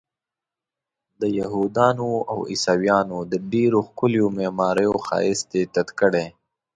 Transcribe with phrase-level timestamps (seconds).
[1.21, 6.25] د یهودانو او عیسویانو د ډېرو ښکلیو معماریو ښایست یې تت کړی.